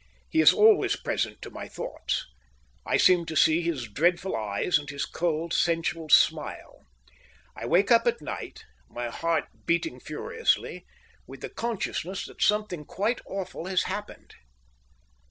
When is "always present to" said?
0.51-1.51